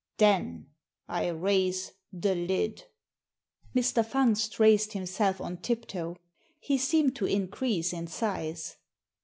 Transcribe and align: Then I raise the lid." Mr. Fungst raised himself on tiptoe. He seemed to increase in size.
Then 0.17 0.65
I 1.07 1.27
raise 1.27 1.91
the 2.11 2.33
lid." 2.33 2.85
Mr. 3.75 4.03
Fungst 4.03 4.57
raised 4.57 4.93
himself 4.93 5.39
on 5.39 5.57
tiptoe. 5.57 6.15
He 6.59 6.79
seemed 6.79 7.15
to 7.17 7.27
increase 7.27 7.93
in 7.93 8.07
size. 8.07 8.77